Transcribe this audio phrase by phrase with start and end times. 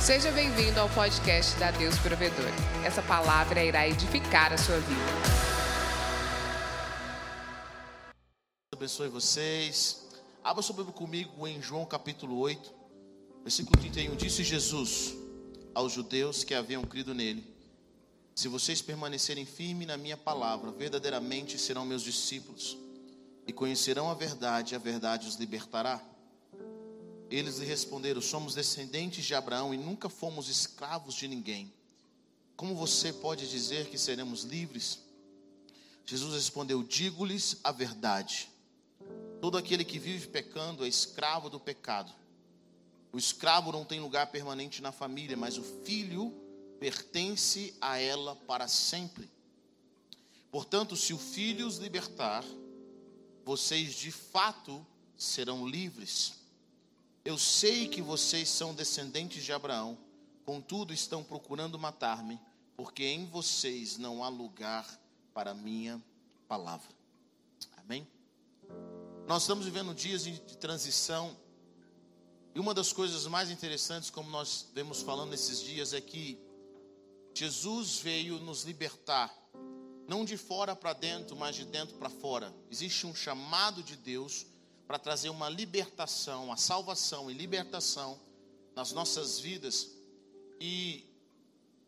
[0.00, 2.48] Seja bem-vindo ao podcast da Deus Provedor.
[2.86, 5.00] Essa palavra irá edificar a sua vida.
[8.72, 10.08] abençoe vocês.
[10.42, 12.72] Abra sua Bíblia comigo em João capítulo 8,
[13.42, 14.16] versículo 31.
[14.16, 15.14] Disse Jesus
[15.74, 17.44] aos judeus que haviam crido nele:
[18.34, 22.74] Se vocês permanecerem firmes na minha palavra, verdadeiramente serão meus discípulos
[23.46, 26.00] e conhecerão a verdade, e a verdade os libertará.
[27.30, 31.72] Eles lhe responderam: Somos descendentes de Abraão e nunca fomos escravos de ninguém.
[32.56, 34.98] Como você pode dizer que seremos livres?
[36.04, 38.50] Jesus respondeu: Digo-lhes a verdade.
[39.40, 42.12] Todo aquele que vive pecando é escravo do pecado.
[43.12, 46.34] O escravo não tem lugar permanente na família, mas o filho
[46.78, 49.30] pertence a ela para sempre.
[50.50, 52.44] Portanto, se o filho os libertar,
[53.44, 54.84] vocês de fato
[55.16, 56.39] serão livres.
[57.22, 59.98] Eu sei que vocês são descendentes de Abraão,
[60.46, 62.40] contudo estão procurando matar-me,
[62.74, 64.88] porque em vocês não há lugar
[65.34, 66.02] para a minha
[66.48, 66.88] palavra.
[67.76, 68.08] Amém?
[69.26, 71.36] Nós estamos vivendo dias de transição,
[72.54, 76.38] e uma das coisas mais interessantes, como nós vemos falando nesses dias, é que
[77.34, 79.30] Jesus veio nos libertar,
[80.08, 82.52] não de fora para dentro, mas de dentro para fora.
[82.70, 84.46] Existe um chamado de Deus
[84.90, 88.18] para trazer uma libertação, a salvação e libertação
[88.74, 89.86] nas nossas vidas.
[90.60, 91.04] E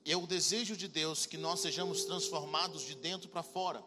[0.05, 3.83] é o desejo de Deus que nós sejamos transformados de dentro para fora.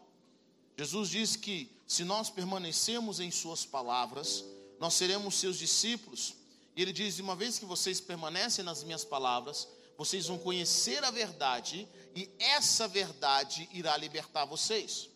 [0.76, 4.44] Jesus diz que se nós permanecermos em Suas palavras,
[4.78, 6.34] nós seremos seus discípulos.
[6.76, 11.10] E Ele diz: uma vez que vocês permanecem nas minhas palavras, vocês vão conhecer a
[11.10, 15.08] verdade, e essa verdade irá libertar vocês.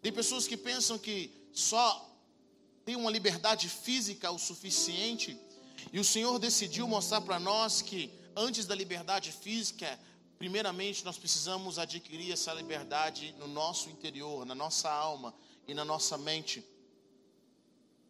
[0.00, 2.11] Tem pessoas que pensam que só
[2.84, 5.38] tem uma liberdade física o suficiente,
[5.92, 9.98] e o Senhor decidiu mostrar para nós que antes da liberdade física,
[10.38, 15.34] primeiramente nós precisamos adquirir essa liberdade no nosso interior, na nossa alma
[15.66, 16.64] e na nossa mente.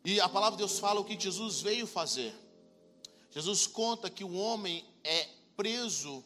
[0.05, 2.35] E a palavra de Deus fala o que Jesus veio fazer.
[3.31, 6.25] Jesus conta que o homem é preso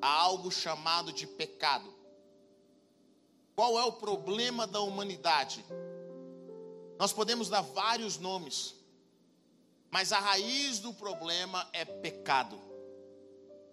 [0.00, 1.92] a algo chamado de pecado.
[3.54, 5.64] Qual é o problema da humanidade?
[6.98, 8.74] Nós podemos dar vários nomes,
[9.90, 12.58] mas a raiz do problema é pecado.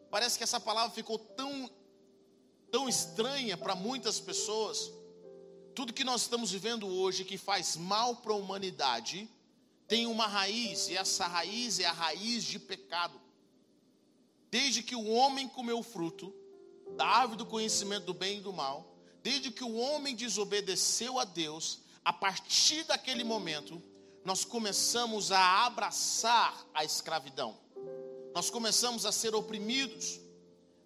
[0.09, 1.69] Parece que essa palavra ficou tão,
[2.72, 4.91] tão estranha para muitas pessoas.
[5.73, 9.29] Tudo que nós estamos vivendo hoje que faz mal para a humanidade
[9.88, 13.19] tem uma raiz, e essa raiz é a raiz de pecado.
[14.50, 16.33] Desde que o homem comeu o fruto
[16.95, 21.23] da árvore do conhecimento do bem e do mal, desde que o homem desobedeceu a
[21.23, 23.81] Deus, a partir daquele momento,
[24.25, 27.57] nós começamos a abraçar a escravidão,
[28.33, 30.19] nós começamos a ser oprimidos,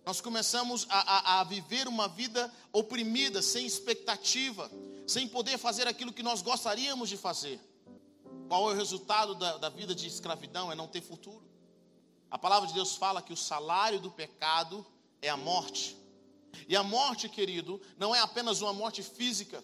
[0.06, 4.72] nós começamos a, a, a, viver uma vida oprimida, sem expectativa,
[5.06, 7.60] sem poder fazer aquilo que nós gostaríamos de fazer.
[8.48, 10.72] Qual é o resultado da, da vida de escravidão?
[10.72, 11.46] É não ter futuro.
[12.32, 14.86] A palavra de Deus fala que o salário do pecado
[15.22, 15.98] é a morte.
[16.68, 19.64] E a morte, querido, não é apenas uma morte física,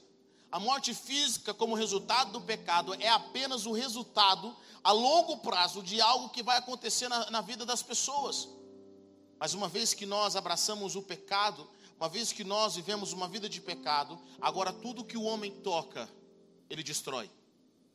[0.54, 6.00] a morte física, como resultado do pecado, é apenas o resultado a longo prazo de
[6.00, 8.48] algo que vai acontecer na, na vida das pessoas.
[9.40, 11.68] Mas uma vez que nós abraçamos o pecado,
[12.00, 16.08] uma vez que nós vivemos uma vida de pecado, agora tudo que o homem toca,
[16.70, 17.32] ele destrói.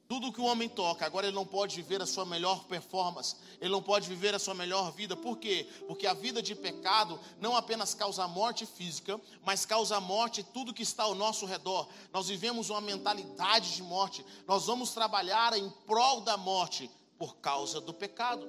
[0.08, 3.70] Tudo que o homem toca, agora ele não pode viver a sua melhor performance, ele
[3.70, 5.14] não pode viver a sua melhor vida.
[5.14, 5.69] Por quê?
[5.86, 10.82] Porque a vida de pecado não apenas causa morte física, mas causa morte tudo que
[10.82, 11.86] está ao nosso redor.
[12.10, 14.24] Nós vivemos uma mentalidade de morte.
[14.46, 18.48] Nós vamos trabalhar em prol da morte por causa do pecado.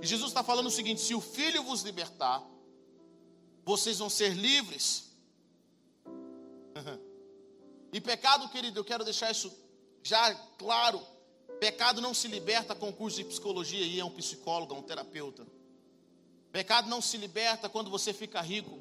[0.00, 2.46] E Jesus está falando o seguinte: se o Filho vos libertar,
[3.64, 5.10] vocês vão ser livres.
[7.92, 9.65] e pecado, querido, eu quero deixar isso
[10.06, 11.00] já claro,
[11.58, 15.44] pecado não se liberta com curso de psicologia e é um psicólogo, um terapeuta.
[16.52, 18.78] Pecado não se liberta quando você fica rico.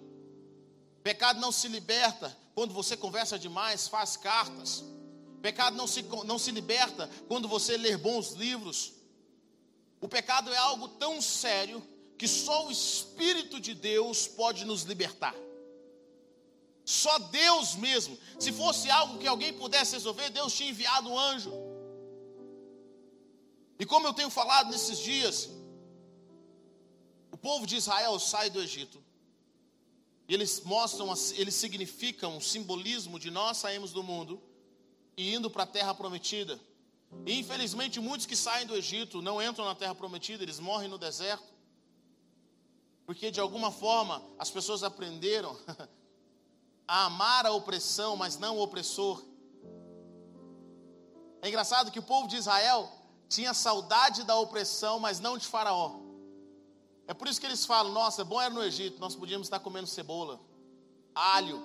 [1.01, 4.83] Pecado não se liberta quando você conversa demais, faz cartas.
[5.41, 8.93] Pecado não se, não se liberta quando você lê bons livros.
[9.99, 11.81] O pecado é algo tão sério
[12.19, 15.35] que só o Espírito de Deus pode nos libertar.
[16.85, 18.17] Só Deus mesmo.
[18.39, 21.51] Se fosse algo que alguém pudesse resolver, Deus tinha enviado um anjo.
[23.79, 25.49] E como eu tenho falado nesses dias,
[27.31, 29.03] o povo de Israel sai do Egito.
[30.27, 34.41] E eles mostram, eles significam um simbolismo de nós saímos do mundo
[35.17, 36.59] e indo para a terra prometida.
[37.25, 40.97] E infelizmente muitos que saem do Egito não entram na terra prometida, eles morrem no
[40.97, 41.53] deserto.
[43.05, 45.57] Porque de alguma forma as pessoas aprenderam
[46.87, 49.23] a amar a opressão, mas não o opressor.
[51.41, 52.91] É engraçado que o povo de Israel
[53.29, 55.99] tinha saudade da opressão, mas não de Faraó.
[57.07, 59.87] É por isso que eles falam: nossa, bom era no Egito, nós podíamos estar comendo
[59.87, 60.39] cebola,
[61.13, 61.61] alho.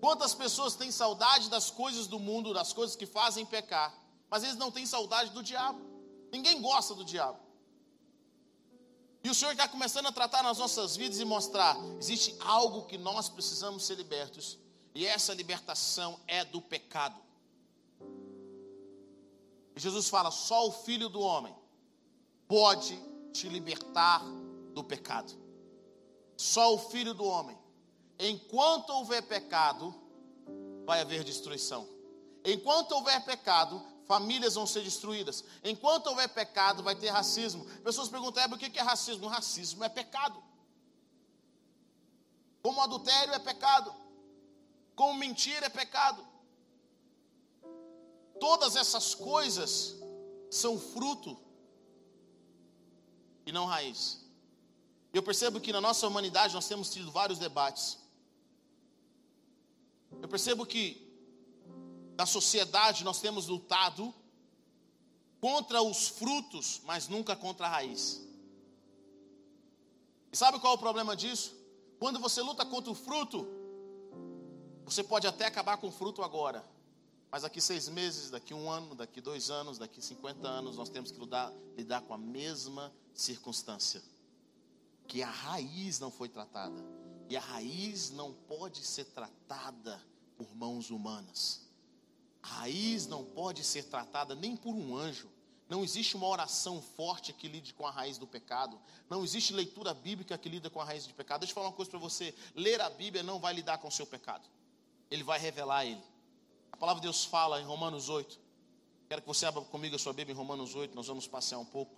[0.00, 3.94] Quantas pessoas têm saudade das coisas do mundo, das coisas que fazem pecar,
[4.28, 5.80] mas eles não têm saudade do diabo.
[6.30, 7.45] Ninguém gosta do diabo.
[9.36, 13.28] O Senhor está começando a tratar nas nossas vidas e mostrar: existe algo que nós
[13.28, 14.58] precisamos ser libertos,
[14.94, 17.20] e essa libertação é do pecado.
[19.76, 21.54] E Jesus fala: só o Filho do Homem
[22.48, 22.98] pode
[23.30, 24.24] te libertar
[24.72, 25.38] do pecado.
[26.34, 27.58] Só o Filho do Homem.
[28.18, 29.94] Enquanto houver pecado,
[30.86, 31.86] vai haver destruição.
[32.42, 35.44] Enquanto houver pecado, famílias vão ser destruídas.
[35.62, 37.64] Enquanto houver pecado, vai ter racismo.
[37.82, 39.26] Pessoas perguntam, é, o que é racismo?
[39.26, 40.42] Racismo é pecado.
[42.62, 43.94] Como adultério é pecado.
[44.94, 46.26] Como mentira é pecado.
[48.40, 49.96] Todas essas coisas
[50.50, 51.38] são fruto
[53.44, 54.24] e não raiz.
[55.12, 57.98] Eu percebo que na nossa humanidade nós temos tido vários debates.
[60.20, 61.05] Eu percebo que
[62.16, 64.12] na sociedade nós temos lutado
[65.40, 68.26] contra os frutos, mas nunca contra a raiz.
[70.32, 71.54] E sabe qual é o problema disso?
[71.98, 73.46] Quando você luta contra o fruto,
[74.84, 76.66] você pode até acabar com o fruto agora,
[77.30, 81.10] mas daqui seis meses, daqui um ano, daqui dois anos, daqui 50 anos, nós temos
[81.10, 84.02] que lidar, lidar com a mesma circunstância.
[85.06, 86.82] Que a raiz não foi tratada.
[87.28, 90.00] E a raiz não pode ser tratada
[90.36, 91.65] por mãos humanas.
[92.46, 95.28] A raiz não pode ser tratada nem por um anjo.
[95.68, 98.78] Não existe uma oração forte que lide com a raiz do pecado.
[99.10, 101.40] Não existe leitura bíblica que lida com a raiz do pecado.
[101.40, 103.90] Deixa eu falar uma coisa para você: ler a Bíblia não vai lidar com o
[103.92, 104.48] seu pecado,
[105.10, 106.02] ele vai revelar ele.
[106.70, 108.38] A palavra de Deus fala em Romanos 8.
[109.08, 110.94] Quero que você abra comigo a sua Bíblia em Romanos 8.
[110.94, 111.96] Nós vamos passear um pouco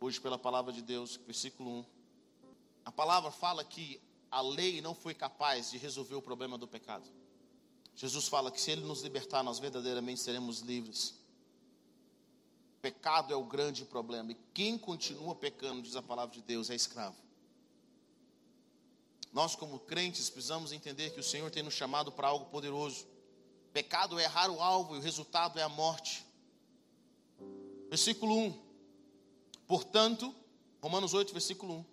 [0.00, 1.84] hoje pela palavra de Deus, versículo 1.
[2.84, 7.10] A palavra fala que a lei não foi capaz de resolver o problema do pecado.
[7.96, 11.14] Jesus fala que se Ele nos libertar, nós verdadeiramente seremos livres.
[12.82, 14.32] Pecado é o grande problema.
[14.32, 17.16] E quem continua pecando, diz a palavra de Deus, é escravo.
[19.32, 23.06] Nós, como crentes, precisamos entender que o Senhor tem nos chamado para algo poderoso.
[23.72, 26.24] Pecado é errar o alvo e o resultado é a morte.
[27.88, 28.62] Versículo 1.
[29.66, 30.34] Portanto,
[30.82, 31.84] Romanos 8, versículo 1.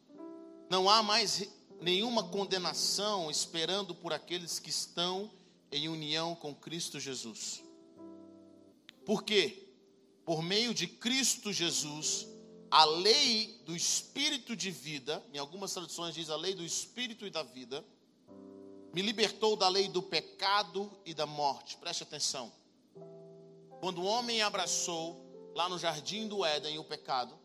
[0.69, 1.47] Não há mais
[1.81, 5.31] nenhuma condenação esperando por aqueles que estão
[5.73, 7.63] em união com Cristo Jesus.
[9.03, 9.67] Por quê?
[10.23, 12.27] Por meio de Cristo Jesus,
[12.69, 17.31] a lei do espírito de vida, em algumas traduções diz a lei do espírito e
[17.31, 17.83] da vida,
[18.93, 21.75] me libertou da lei do pecado e da morte.
[21.77, 22.53] Preste atenção.
[23.79, 27.37] Quando o homem abraçou lá no jardim do Éden o pecado,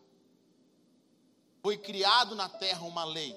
[1.63, 3.35] foi criado na terra uma lei.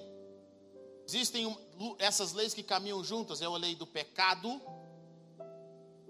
[1.07, 1.57] Existem
[1.97, 4.61] essas leis que caminham juntas, é a lei do pecado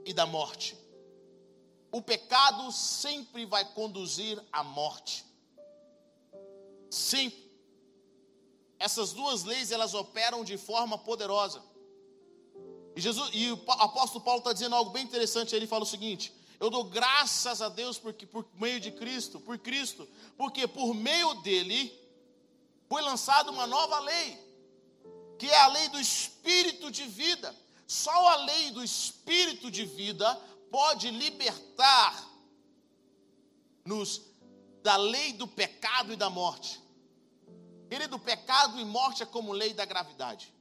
[0.05, 0.77] e da morte.
[1.91, 5.25] O pecado sempre vai conduzir à morte.
[6.89, 7.43] Sempre.
[8.79, 11.63] Essas duas leis elas operam de forma poderosa.
[12.95, 15.55] E, Jesus, e o apóstolo Paulo está dizendo algo bem interessante.
[15.55, 19.57] Ele fala o seguinte: Eu dou graças a Deus porque, por meio de Cristo, por
[19.57, 20.07] Cristo,
[20.37, 21.97] porque por meio dele
[22.89, 24.37] foi lançada uma nova lei,
[25.39, 27.55] que é a lei do Espírito de vida.
[27.93, 30.27] Só a lei do Espírito de vida
[30.71, 32.27] pode libertar
[33.85, 34.09] nos
[34.81, 36.81] da lei do pecado e da morte.
[37.87, 40.51] Querido, pecado e morte é como lei da gravidade.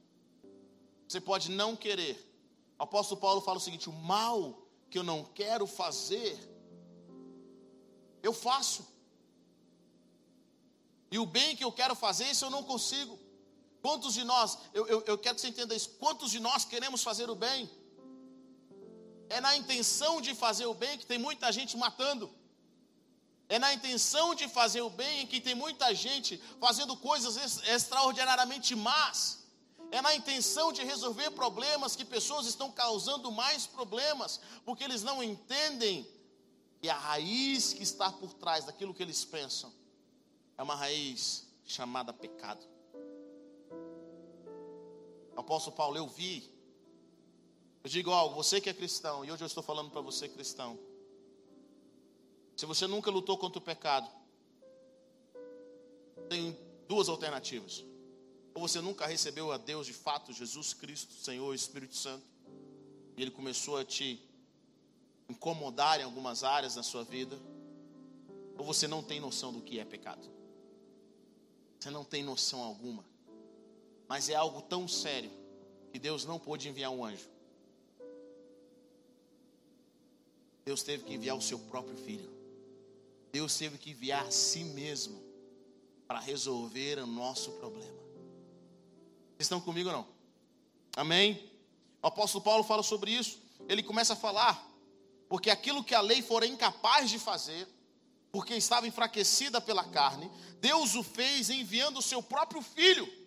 [1.07, 2.15] Você pode não querer.
[2.77, 6.37] O apóstolo Paulo fala o seguinte: o mal que eu não quero fazer,
[8.21, 8.85] eu faço.
[11.09, 13.22] E o bem que eu quero fazer, isso eu não consigo.
[13.83, 17.03] Quantos de nós, eu, eu, eu quero que você entenda isso, quantos de nós queremos
[17.03, 17.69] fazer o bem?
[19.29, 22.33] É na intenção de fazer o bem que tem muita gente matando.
[23.49, 29.43] É na intenção de fazer o bem que tem muita gente fazendo coisas extraordinariamente más.
[29.91, 35.21] É na intenção de resolver problemas que pessoas estão causando mais problemas, porque eles não
[35.21, 36.07] entendem
[36.81, 39.73] que a raiz que está por trás daquilo que eles pensam
[40.57, 42.72] é uma raiz chamada pecado.
[45.35, 46.51] Apóstolo Paulo, eu vi.
[47.83, 50.79] Eu digo algo, você que é cristão, e hoje eu estou falando para você cristão.
[52.55, 54.09] Se você nunca lutou contra o pecado,
[56.29, 57.83] tem duas alternativas.
[58.55, 62.23] ou você nunca recebeu a Deus de fato, Jesus Cristo, Senhor, Espírito Santo,
[63.17, 64.21] e Ele começou a te
[65.27, 67.35] incomodar em algumas áreas da sua vida,
[68.57, 70.29] ou você não tem noção do que é pecado.
[71.79, 73.03] Você não tem noção alguma.
[74.13, 75.31] Mas é algo tão sério
[75.91, 77.27] que Deus não pôde enviar um anjo.
[80.63, 82.31] Deus teve que enviar o seu próprio filho.
[83.31, 85.19] Deus teve que enviar a si mesmo
[86.07, 87.97] para resolver o nosso problema.
[89.29, 90.07] Vocês estão comigo ou não?
[90.95, 91.49] Amém?
[91.99, 93.39] O apóstolo Paulo fala sobre isso.
[93.67, 94.63] Ele começa a falar,
[95.27, 97.67] porque aquilo que a lei fora incapaz de fazer,
[98.31, 100.29] porque estava enfraquecida pela carne,
[100.61, 103.22] Deus o fez enviando o seu próprio filho,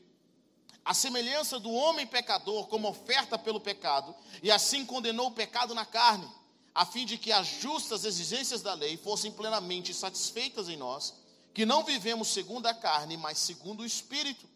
[0.86, 5.84] a semelhança do homem pecador, como oferta pelo pecado, e assim condenou o pecado na
[5.84, 6.30] carne,
[6.72, 11.12] a fim de que as justas exigências da lei fossem plenamente satisfeitas em nós,
[11.52, 14.46] que não vivemos segundo a carne, mas segundo o Espírito.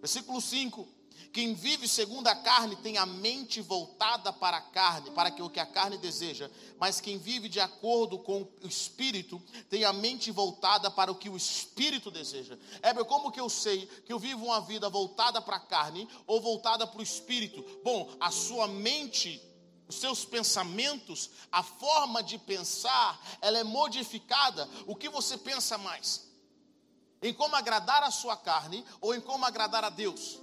[0.00, 0.88] Versículo 5:
[1.32, 5.60] Quem vive segundo a carne tem a mente voltada para a carne, para o que
[5.60, 10.90] a carne deseja, mas quem vive de acordo com o Espírito tem a mente voltada
[10.90, 12.58] para o que o Espírito deseja.
[12.82, 16.40] É como que eu sei que eu vivo uma vida voltada para a carne ou
[16.40, 17.64] voltada para o Espírito?
[17.84, 19.46] Bom, a sua mente
[19.88, 24.68] os seus pensamentos, a forma de pensar, ela é modificada.
[24.86, 26.30] O que você pensa mais?
[27.22, 30.40] em como agradar a sua carne ou em como agradar a Deus?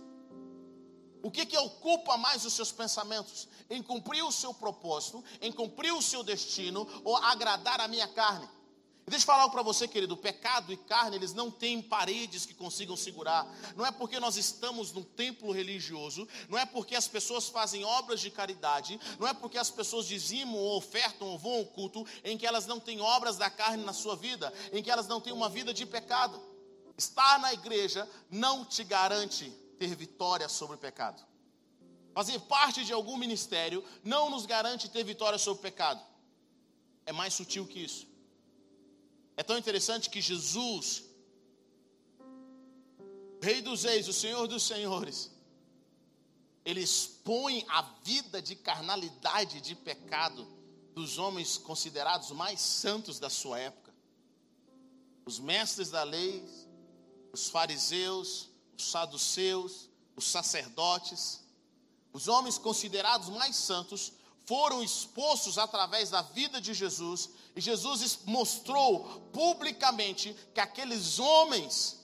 [1.22, 3.48] O que, que ocupa mais os seus pensamentos?
[3.70, 8.48] Em cumprir o seu propósito, em cumprir o seu destino ou agradar a minha carne?
[9.10, 12.98] Deixa eu falar para você, querido: pecado e carne, eles não têm paredes que consigam
[12.98, 13.48] segurar.
[13.74, 18.20] Não é porque nós estamos num templo religioso, não é porque as pessoas fazem obras
[18.20, 22.38] de caridade, não é porque as pessoas dizimam ou ofertam ou vão ao culto, em
[22.38, 25.32] que elas não têm obras da carne na sua vida, em que elas não têm
[25.32, 26.42] uma vida de pecado.
[26.98, 31.26] Estar na igreja não te garante ter vitória sobre o pecado.
[32.14, 36.02] Fazer parte de algum ministério não nos garante ter vitória sobre o pecado.
[37.06, 38.08] É mais sutil que isso.
[39.36, 41.04] É tão interessante que Jesus,
[43.42, 45.32] Rei dos Reis, o Senhor dos Senhores,
[46.66, 50.46] ele expõe a vida de carnalidade, de pecado
[50.94, 53.94] dos homens considerados mais santos da sua época.
[55.24, 56.44] Os mestres da lei,
[57.32, 61.42] os fariseus, os saduceus, os sacerdotes,
[62.14, 64.14] os homens considerados mais santos,
[64.46, 72.00] foram expostos através da vida de Jesus, e Jesus mostrou publicamente que aqueles homens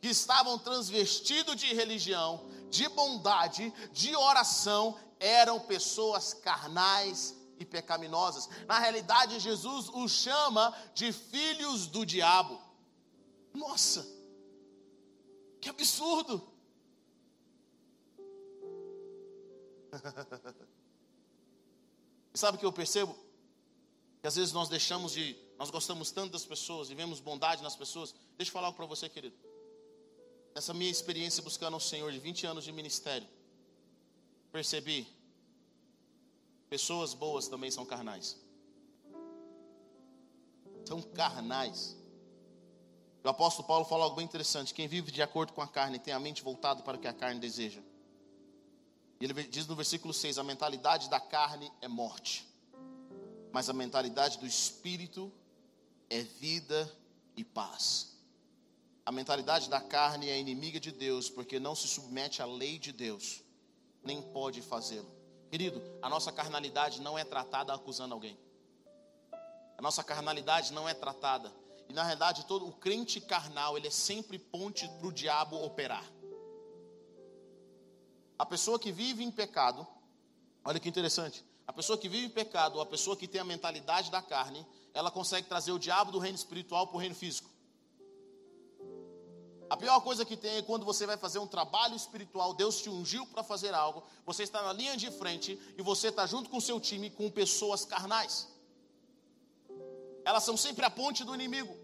[0.00, 8.48] que estavam transvestidos de religião, de bondade, de oração, eram pessoas carnais e pecaminosas.
[8.68, 12.60] Na realidade, Jesus os chama de filhos do diabo.
[13.52, 14.17] Nossa!
[15.68, 16.42] Que absurdo!
[22.32, 23.14] sabe o que eu percebo?
[24.22, 25.36] Que às vezes nós deixamos de.
[25.58, 28.14] Nós gostamos tanto das pessoas e vemos bondade nas pessoas.
[28.38, 29.36] Deixa eu falar algo para você, querido.
[30.54, 33.28] Essa minha experiência buscando o Senhor de 20 anos de ministério,
[34.50, 35.06] percebi.
[36.70, 38.40] Pessoas boas também são carnais.
[40.86, 41.94] São carnais.
[43.22, 46.14] O apóstolo Paulo fala algo bem interessante: quem vive de acordo com a carne tem
[46.14, 47.80] a mente voltada para o que a carne deseja.
[49.20, 52.48] E ele diz no versículo 6: a mentalidade da carne é morte,
[53.52, 55.32] mas a mentalidade do espírito
[56.08, 56.90] é vida
[57.36, 58.16] e paz.
[59.04, 62.92] A mentalidade da carne é inimiga de Deus, porque não se submete à lei de
[62.92, 63.42] Deus,
[64.02, 65.10] nem pode fazê-lo.
[65.50, 68.38] Querido, a nossa carnalidade não é tratada acusando alguém.
[69.78, 71.50] A nossa carnalidade não é tratada
[71.88, 76.04] e na realidade, todo o crente carnal, ele é sempre ponte para o diabo operar.
[78.38, 79.86] A pessoa que vive em pecado,
[80.64, 81.44] olha que interessante.
[81.66, 85.10] A pessoa que vive em pecado, a pessoa que tem a mentalidade da carne, ela
[85.10, 87.48] consegue trazer o diabo do reino espiritual para o reino físico.
[89.70, 92.88] A pior coisa que tem é quando você vai fazer um trabalho espiritual, Deus te
[92.88, 96.56] ungiu para fazer algo, você está na linha de frente e você está junto com
[96.58, 98.48] o seu time com pessoas carnais
[100.28, 101.74] elas são sempre a ponte do inimigo.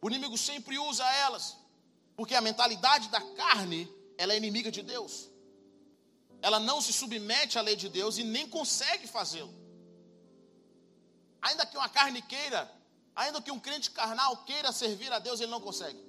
[0.00, 1.56] O inimigo sempre usa elas,
[2.16, 5.28] porque a mentalidade da carne, ela é inimiga de Deus.
[6.40, 9.52] Ela não se submete à lei de Deus e nem consegue fazê-lo.
[11.42, 12.72] Ainda que uma carne queira,
[13.16, 16.00] ainda que um crente carnal queira servir a Deus, ele não consegue.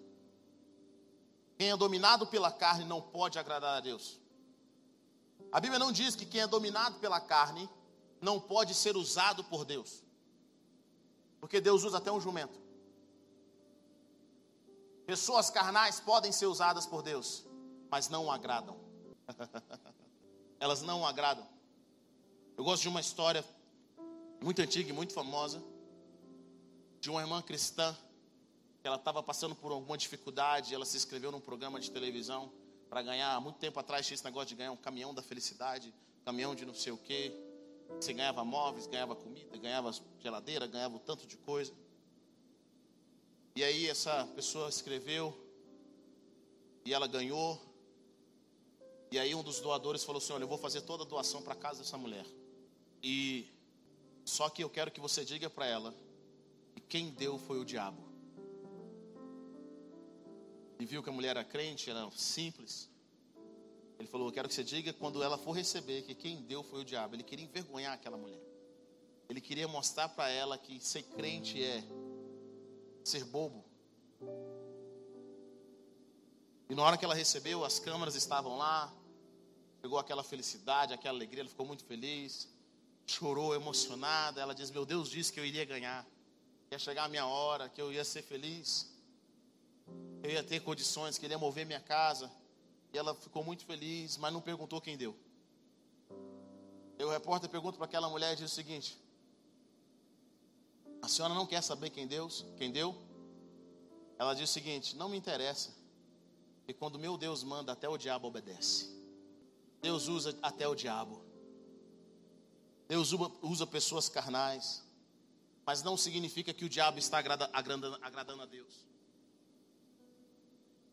[1.58, 4.20] Quem é dominado pela carne não pode agradar a Deus.
[5.52, 7.68] A Bíblia não diz que quem é dominado pela carne
[8.22, 10.04] não pode ser usado por Deus.
[11.42, 12.58] Porque Deus usa até um jumento.
[15.06, 17.46] Pessoas carnais podem ser usadas por Deus.
[17.90, 18.80] mas não agradam.
[20.58, 21.46] Elas não agradam.
[22.56, 23.44] Eu gosto de uma história
[24.42, 25.62] muito antiga e muito famosa
[27.02, 27.94] de uma irmã cristã
[28.84, 32.52] ela estava passando por alguma dificuldade, ela se inscreveu num programa de televisão
[32.90, 35.94] para ganhar, muito tempo atrás tinha esse negócio de ganhar um caminhão da felicidade,
[36.26, 37.32] caminhão de não sei o quê.
[38.00, 41.74] Você ganhava móveis, ganhava comida, ganhava geladeira, ganhava um tanto de coisa.
[43.56, 45.38] E aí essa pessoa escreveu
[46.86, 47.62] e ela ganhou.
[49.12, 51.56] E aí um dos doadores falou assim: "Olha, eu vou fazer toda a doação para
[51.56, 52.26] casa dessa mulher.
[53.04, 53.48] E
[54.26, 55.94] só que eu quero que você diga para ela
[56.74, 58.02] que quem deu foi o diabo."
[60.80, 62.91] E viu que a mulher era crente, era simples.
[64.02, 66.82] Ele falou: Eu quero que você diga quando ela for receber que quem deu foi
[66.82, 67.16] o diabo.
[67.16, 68.42] Ele queria envergonhar aquela mulher.
[69.30, 71.84] Ele queria mostrar para ela que ser crente é
[73.04, 73.64] ser bobo.
[76.68, 78.92] E na hora que ela recebeu, as câmeras estavam lá,
[79.84, 82.50] pegou aquela felicidade, aquela alegria, ela ficou muito feliz,
[83.06, 84.42] chorou emocionada.
[84.42, 86.08] Ela diz: Meu Deus disse que eu iria ganhar,
[86.72, 88.92] ia chegar a minha hora, que eu ia ser feliz,
[90.24, 92.41] eu ia ter condições, que ele ia mover minha casa.
[92.94, 95.16] E ela ficou muito feliz, mas não perguntou quem deu.
[97.00, 98.98] E o repórter pergunta para aquela mulher e diz o seguinte:
[101.02, 102.28] A senhora não quer saber quem deu?
[102.58, 102.96] Quem deu?
[104.20, 105.74] Ela diz o seguinte: Não me interessa.
[106.58, 108.90] Porque quando meu Deus manda, até o diabo obedece.
[109.82, 111.24] Deus usa até o diabo.
[112.88, 114.84] Deus usa pessoas carnais.
[115.66, 118.86] Mas não significa que o diabo está agradando, agradando a Deus.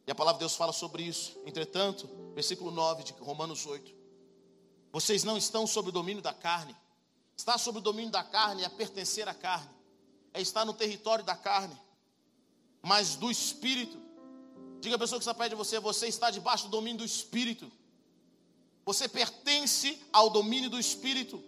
[0.09, 1.39] E a palavra de Deus fala sobre isso.
[1.45, 3.95] Entretanto, versículo 9 de Romanos 8.
[4.91, 6.75] Vocês não estão sob o domínio da carne.
[7.37, 9.69] Estar sob o domínio da carne é pertencer à carne.
[10.33, 11.79] É estar no território da carne.
[12.81, 14.01] Mas do espírito.
[14.81, 17.71] Diga a pessoa que está perto de você, você está debaixo do domínio do espírito.
[18.87, 21.45] Você pertence ao domínio do espírito.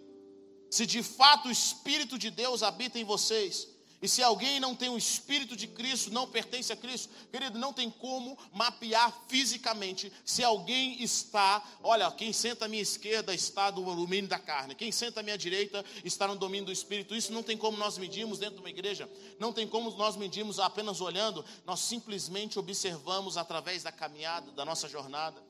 [0.69, 3.67] Se de fato o espírito de Deus habita em vocês,
[4.01, 7.71] e se alguém não tem o Espírito de Cristo, não pertence a Cristo, querido, não
[7.71, 13.83] tem como mapear fisicamente se alguém está, olha, quem senta à minha esquerda está no
[13.95, 17.15] domínio da carne, quem senta à minha direita está no domínio do Espírito.
[17.15, 20.59] Isso não tem como nós medirmos dentro de uma igreja, não tem como nós medirmos
[20.59, 25.43] apenas olhando, nós simplesmente observamos através da caminhada, da nossa jornada.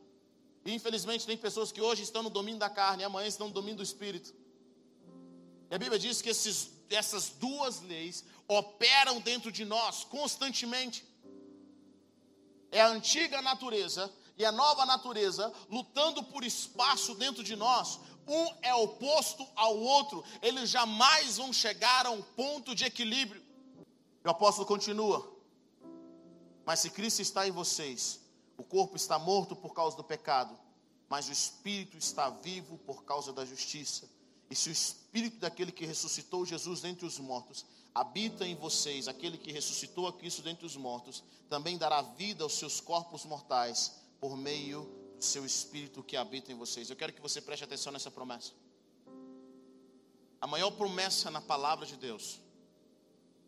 [0.65, 3.77] E infelizmente tem pessoas que hoje estão no domínio da carne amanhã estão no domínio
[3.77, 4.33] do Espírito.
[5.69, 8.25] E a Bíblia diz que esses, essas duas leis
[8.57, 11.05] operam dentro de nós constantemente.
[12.69, 17.99] É a antiga natureza e a nova natureza lutando por espaço dentro de nós.
[18.27, 23.41] Um é oposto ao outro, eles jamais vão chegar a um ponto de equilíbrio.
[24.23, 25.19] E o apóstolo continua:
[26.65, 28.19] Mas se Cristo está em vocês,
[28.57, 30.57] o corpo está morto por causa do pecado,
[31.09, 34.09] mas o espírito está vivo por causa da justiça.
[34.49, 39.38] E se o espírito daquele que ressuscitou Jesus dentre os mortos habita em vocês, aquele
[39.38, 44.38] que ressuscitou a Cristo dentre os mortos, também dará vida aos seus corpos mortais por
[44.38, 44.84] meio
[45.17, 46.89] do seu espírito que habita em vocês.
[46.89, 48.54] Eu quero que você preste atenção nessa promessa.
[50.39, 52.39] A maior promessa na palavra de Deus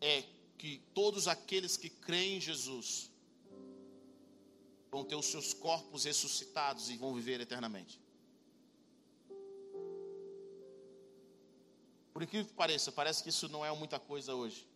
[0.00, 0.22] é
[0.58, 3.10] que todos aqueles que creem em Jesus
[4.90, 7.98] vão ter os seus corpos ressuscitados e vão viver eternamente.
[12.14, 14.66] Por incrível que pareça, parece que isso não é muita coisa hoje.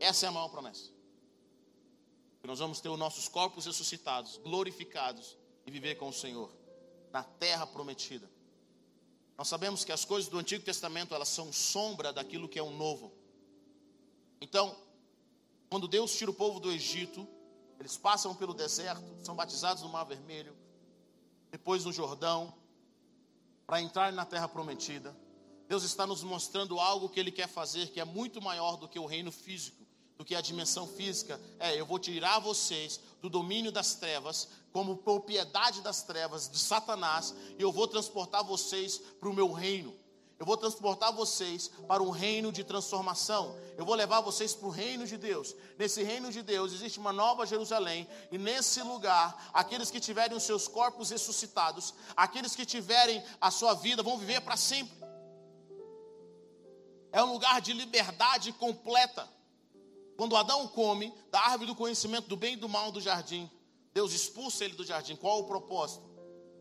[0.00, 0.90] Essa é a maior promessa.
[2.40, 6.50] Que nós vamos ter os nossos corpos ressuscitados, glorificados e viver com o Senhor
[7.12, 8.28] na terra prometida.
[9.36, 12.66] Nós sabemos que as coisas do Antigo Testamento, elas são sombra daquilo que é o
[12.66, 13.12] um novo.
[14.40, 14.74] Então,
[15.68, 17.28] quando Deus tira o povo do Egito,
[17.78, 20.56] eles passam pelo deserto, são batizados no Mar Vermelho,
[21.50, 22.54] depois no Jordão,
[23.66, 25.14] para entrar na terra prometida.
[25.72, 28.98] Deus está nos mostrando algo que Ele quer fazer que é muito maior do que
[28.98, 29.82] o reino físico,
[30.18, 31.40] do que a dimensão física.
[31.58, 37.34] É, eu vou tirar vocês do domínio das trevas, como propriedade das trevas, de Satanás,
[37.58, 39.96] e eu vou transportar vocês para o meu reino.
[40.38, 43.56] Eu vou transportar vocês para um reino de transformação.
[43.78, 45.56] Eu vou levar vocês para o reino de Deus.
[45.78, 48.06] Nesse reino de Deus existe uma nova Jerusalém.
[48.30, 53.72] E nesse lugar, aqueles que tiverem os seus corpos ressuscitados, aqueles que tiverem a sua
[53.72, 55.01] vida, vão viver para sempre
[57.12, 59.28] é um lugar de liberdade completa.
[60.16, 63.50] Quando Adão come da árvore do conhecimento do bem e do mal do jardim,
[63.92, 65.14] Deus expulsa ele do jardim.
[65.14, 66.10] Qual o propósito?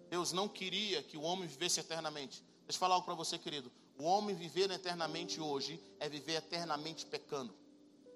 [0.10, 2.44] Deus não queria que o homem vivesse eternamente.
[2.66, 3.72] Deixa eu falar algo para você, querido.
[3.98, 7.54] O homem viver eternamente hoje é viver eternamente pecando,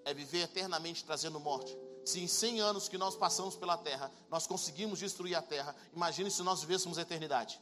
[0.03, 1.77] é viver eternamente trazendo morte.
[2.03, 6.29] Se em 100 anos que nós passamos pela terra, nós conseguimos destruir a terra, imagine
[6.29, 7.59] se nós vivêssemos a eternidade.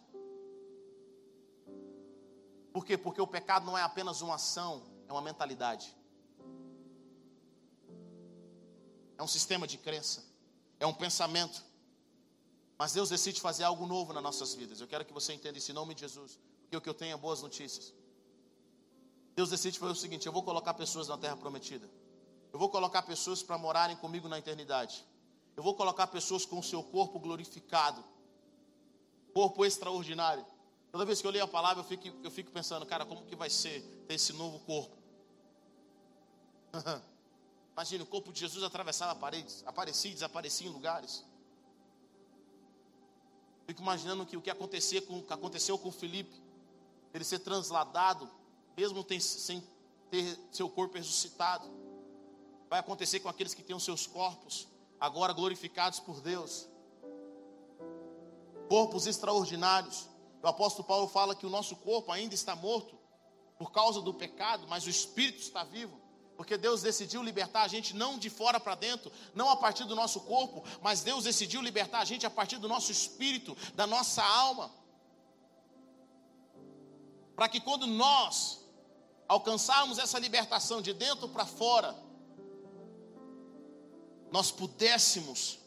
[2.74, 2.98] Por quê?
[2.98, 5.96] Porque o pecado não é apenas uma ação, é uma mentalidade.
[9.16, 10.26] É um sistema de crença,
[10.80, 11.64] é um pensamento.
[12.76, 14.82] Mas Deus decide fazer algo novo nas nossas vidas.
[14.82, 17.14] Eu quero que você entenda isso em nome de Jesus, porque o que eu tenho
[17.14, 17.94] é boas notícias.
[19.36, 21.88] Deus decide fazer o seguinte: eu vou colocar pessoas na terra prometida.
[22.52, 25.06] Eu vou colocar pessoas para morarem comigo na eternidade.
[25.56, 28.04] Eu vou colocar pessoas com o seu corpo glorificado,
[29.32, 30.46] corpo extraordinário.
[30.94, 33.36] Toda vez que eu leio a palavra, eu fico, eu fico pensando, cara, como que
[33.36, 34.96] vai ser ter esse novo corpo?
[37.74, 41.26] Imagina, o corpo de Jesus atravessava paredes, aparecia e desaparecia em lugares.
[43.66, 46.40] Fico imaginando que o que, acontecia com, que aconteceu com Felipe,
[47.12, 48.30] ele ser transladado,
[48.78, 49.64] mesmo tem, sem
[50.12, 51.68] ter seu corpo ressuscitado
[52.70, 54.68] vai acontecer com aqueles que têm os seus corpos
[55.00, 56.68] agora glorificados por Deus.
[58.68, 60.10] Corpos extraordinários.
[60.44, 63.00] O apóstolo Paulo fala que o nosso corpo ainda está morto
[63.58, 65.98] por causa do pecado, mas o espírito está vivo.
[66.36, 69.96] Porque Deus decidiu libertar a gente não de fora para dentro, não a partir do
[69.96, 74.22] nosso corpo, mas Deus decidiu libertar a gente a partir do nosso espírito, da nossa
[74.22, 74.70] alma.
[77.38, 78.60] Para que quando nós
[79.30, 81.96] alcançarmos essa libertação de dentro para fora,
[84.30, 85.58] nós pudéssemos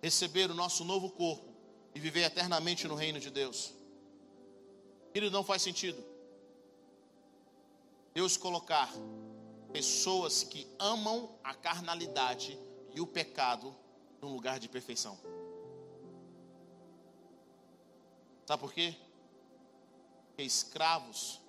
[0.00, 1.52] receber o nosso novo corpo
[1.92, 3.81] e viver eternamente no reino de Deus.
[5.12, 6.02] Querido, não faz sentido
[8.14, 8.90] Deus colocar
[9.72, 12.58] pessoas que amam a carnalidade
[12.94, 13.74] e o pecado
[14.20, 15.18] num lugar de perfeição.
[18.46, 18.94] Sabe por quê?
[20.26, 21.40] Porque escravos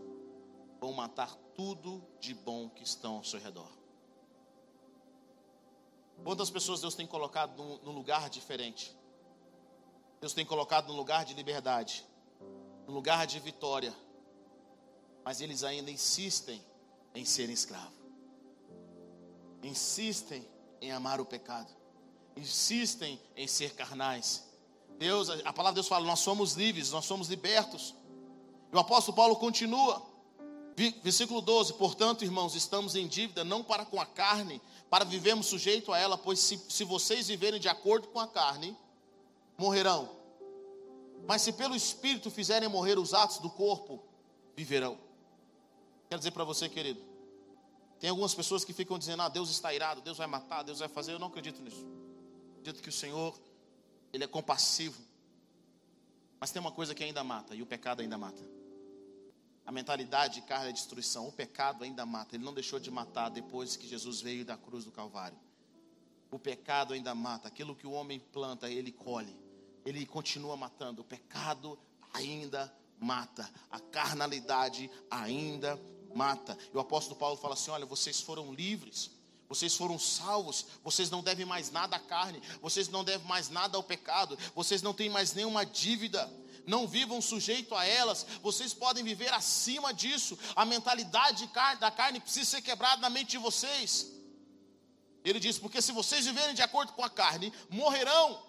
[0.80, 3.70] vão matar tudo de bom que estão ao seu redor.
[6.24, 8.96] Quantas pessoas Deus tem colocado num, num lugar diferente?
[10.22, 12.06] Deus tem colocado num lugar de liberdade,
[12.88, 13.94] lugar de vitória,
[15.24, 16.62] mas eles ainda insistem
[17.16, 17.94] em serem escravos,
[19.62, 20.48] insistem
[20.82, 21.72] em amar o pecado,
[22.36, 24.44] insistem em ser carnais.
[24.98, 27.96] Deus, a palavra de Deus fala: nós somos livres, nós somos libertos.
[28.72, 30.02] E o apóstolo Paulo continua,
[31.02, 35.92] versículo 12: portanto, irmãos, estamos em dívida não para com a carne, para vivermos sujeito
[35.92, 38.78] a ela, pois se, se vocês viverem de acordo com a carne,
[39.58, 40.23] morrerão.
[41.26, 44.04] Mas se pelo Espírito fizerem morrer os atos do corpo,
[44.56, 44.98] viverão.
[46.10, 47.02] Quero dizer para você, querido,
[48.00, 50.90] tem algumas pessoas que ficam dizendo: ah, Deus está irado, Deus vai matar, Deus vai
[50.90, 51.14] fazer.
[51.14, 51.88] Eu não acredito nisso.
[52.60, 53.40] Acredito que o Senhor,
[54.12, 55.02] Ele é compassivo.
[56.40, 58.44] Mas tem uma coisa que ainda mata, e o pecado ainda mata.
[59.66, 61.28] A mentalidade de carne é destruição.
[61.28, 62.36] O pecado ainda mata.
[62.36, 65.38] Ele não deixou de matar depois que Jesus veio da cruz do Calvário.
[66.30, 67.48] O pecado ainda mata.
[67.48, 69.34] Aquilo que o homem planta, ele colhe.
[69.86, 71.02] Ele continua matando.
[71.02, 71.78] O pecado
[72.14, 73.50] ainda mata.
[73.70, 75.80] A carnalidade ainda
[76.14, 76.58] mata.
[76.74, 79.12] E o apóstolo Paulo fala assim: olha, vocês foram livres.
[79.50, 83.78] Vocês foram salvos, vocês não devem mais nada à carne, vocês não devem mais nada
[83.78, 86.28] ao pecado, vocês não têm mais nenhuma dívida
[86.66, 90.38] não vivam sujeito a elas, vocês podem viver acima disso.
[90.56, 94.12] A mentalidade da carne precisa ser quebrada na mente de vocês.
[95.24, 98.42] Ele diz: porque se vocês viverem de acordo com a carne, morrerão,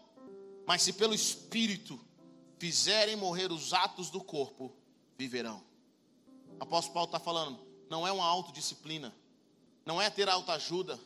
[0.67, 2.01] mas se pelo espírito
[2.59, 4.75] fizerem morrer os atos do corpo,
[5.19, 5.63] viverão.
[6.59, 9.15] Apóstolo Paulo está falando, não é uma autodisciplina,
[9.85, 10.99] não é ter autoajuda,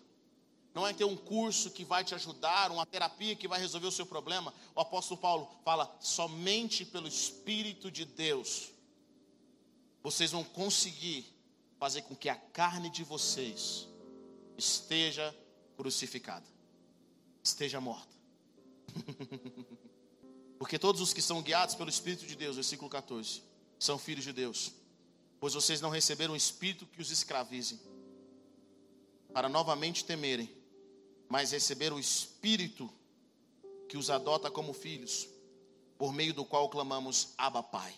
[0.74, 3.92] não é ter um curso que vai te ajudar, uma terapia que vai resolver o
[3.92, 4.54] seu problema.
[4.74, 8.70] O apóstolo Paulo fala: somente pelo Espírito de Deus
[10.02, 11.26] vocês vão conseguir
[11.78, 13.88] fazer com que a carne de vocês
[14.56, 15.34] esteja
[15.76, 16.46] crucificada,
[17.42, 18.17] esteja morta.
[20.58, 23.42] Porque todos os que são guiados pelo Espírito de Deus, versículo 14,
[23.78, 24.72] são filhos de Deus.
[25.40, 27.80] Pois vocês não receberam um espírito que os escravize,
[29.32, 30.58] para novamente temerem
[31.28, 32.90] mas receber o Espírito
[33.88, 35.28] que os adota como filhos,
[35.96, 37.94] por meio do qual clamamos Abba Pai.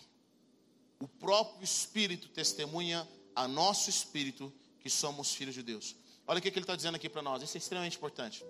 [0.99, 5.95] O próprio Espírito testemunha a nosso espírito que somos filhos de Deus.
[6.27, 8.45] Olha o que ele está dizendo aqui para nós, isso é extremamente importante.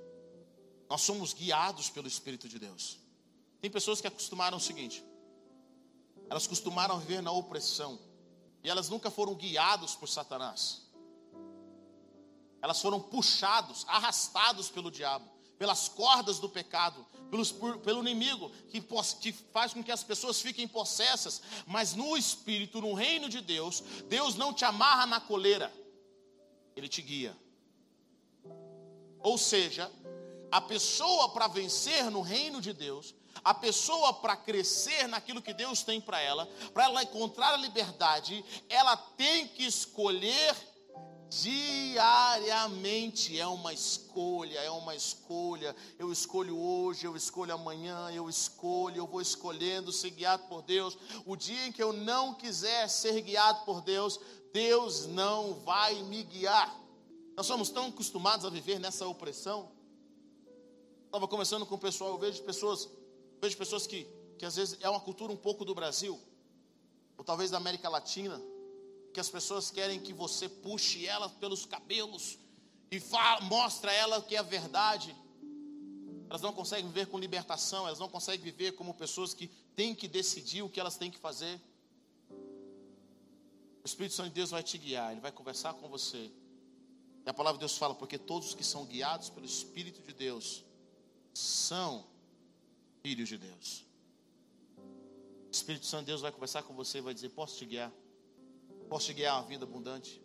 [0.91, 2.99] Nós somos guiados pelo Espírito de Deus.
[3.61, 5.01] Tem pessoas que acostumaram o seguinte:
[6.29, 7.97] elas costumaram viver na opressão,
[8.61, 10.81] e elas nunca foram guiados por Satanás.
[12.61, 18.81] Elas foram puxados, arrastados pelo diabo, pelas cordas do pecado, pelos, por, pelo inimigo, que,
[19.21, 21.41] que faz com que as pessoas fiquem possessas.
[21.65, 25.73] Mas no Espírito, no reino de Deus, Deus não te amarra na coleira,
[26.75, 27.33] Ele te guia.
[29.19, 29.89] Ou seja,
[30.51, 35.83] A pessoa para vencer no reino de Deus, a pessoa para crescer naquilo que Deus
[35.83, 40.53] tem para ela, para ela encontrar a liberdade, ela tem que escolher
[41.31, 43.39] diariamente.
[43.39, 45.73] É uma escolha, é uma escolha.
[45.97, 50.97] Eu escolho hoje, eu escolho amanhã, eu escolho, eu vou escolhendo ser guiado por Deus.
[51.25, 54.19] O dia em que eu não quiser ser guiado por Deus,
[54.53, 56.77] Deus não vai me guiar.
[57.37, 59.71] Nós somos tão acostumados a viver nessa opressão.
[61.11, 62.87] Estava conversando com o pessoal, eu vejo pessoas,
[63.41, 64.07] vejo pessoas que,
[64.39, 66.17] que às vezes é uma cultura um pouco do Brasil,
[67.17, 68.41] ou talvez da América Latina,
[69.13, 72.39] que as pessoas querem que você puxe ela pelos cabelos
[72.89, 75.13] e fala, mostra ela o que é a verdade.
[76.29, 80.07] Elas não conseguem viver com libertação, elas não conseguem viver como pessoas que têm que
[80.07, 81.59] decidir o que elas têm que fazer.
[83.83, 86.31] O Espírito Santo de Deus vai te guiar, ele vai conversar com você.
[87.25, 90.13] E a palavra de Deus fala: porque todos os que são guiados pelo Espírito de
[90.13, 90.70] Deus
[91.33, 92.05] são
[93.01, 93.85] filhos de Deus.
[95.47, 97.91] O Espírito Santo de Deus vai conversar com você e vai dizer: Posso te guiar?
[98.87, 100.21] Posso te guiar a vida abundante?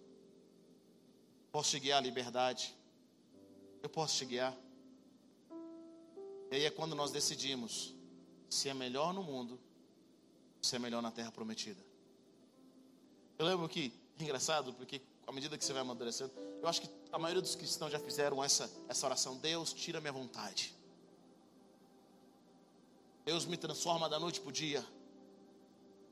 [1.50, 2.76] Posso te guiar a liberdade?
[3.82, 4.56] Eu posso te guiar.
[6.50, 7.94] E aí é quando nós decidimos
[8.48, 9.58] se é melhor no mundo,
[10.60, 11.84] se é melhor na terra prometida.
[13.38, 17.18] Eu lembro que, engraçado, porque à medida que você vai amadurecendo, eu acho que a
[17.18, 20.74] maioria dos cristãos já fizeram essa, essa oração: Deus, tira minha vontade.
[23.26, 24.86] Deus me transforma da noite para o dia.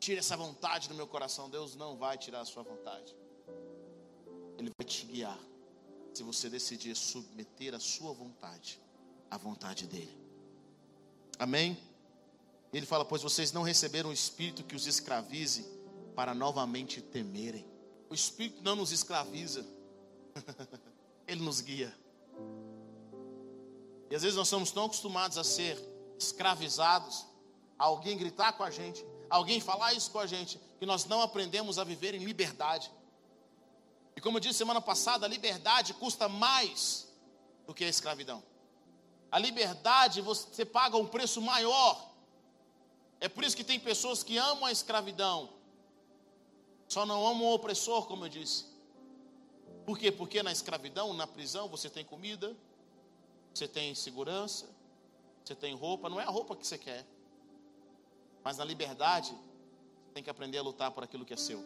[0.01, 1.49] Tira essa vontade do meu coração.
[1.49, 3.15] Deus não vai tirar a sua vontade.
[4.59, 5.39] Ele vai te guiar.
[6.13, 8.81] Se você decidir submeter a sua vontade
[9.31, 10.19] à vontade dele.
[11.39, 11.79] Amém?
[12.73, 15.65] Ele fala: Pois vocês não receberam um espírito que os escravize
[16.17, 17.65] para novamente temerem.
[18.11, 19.65] O espírito não nos escraviza,
[21.29, 21.97] ele nos guia.
[24.11, 27.27] E às vezes nós somos tão acostumados a ser escravizados,
[27.79, 31.79] alguém gritar com a gente, alguém falar isso com a gente, que nós não aprendemos
[31.79, 32.91] a viver em liberdade.
[34.17, 37.09] E como eu disse semana passada, a liberdade custa mais
[37.67, 38.43] do que a escravidão.
[39.31, 42.13] A liberdade você paga um preço maior.
[43.21, 45.49] É por isso que tem pessoas que amam a escravidão,
[46.89, 48.67] só não amam o opressor, como eu disse.
[49.85, 50.13] Por quê?
[50.13, 52.55] Porque na escravidão, na prisão, você tem comida,
[53.53, 54.69] você tem segurança,
[55.45, 57.07] você tem roupa, não é a roupa que você quer.
[58.43, 61.63] Mas na liberdade, você tem que aprender a lutar por aquilo que é seu.